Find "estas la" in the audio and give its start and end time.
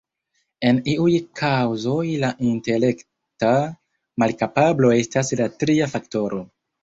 5.03-5.51